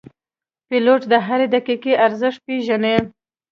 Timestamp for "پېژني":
2.45-2.95